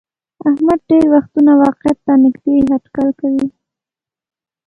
احمد 0.49 0.79
ډېری 0.89 1.07
وختونه 1.15 1.51
واقعیت 1.63 1.97
ته 2.05 2.13
نیږدې 2.23 2.53
هټکل 2.71 3.07
کوي. 3.19 3.47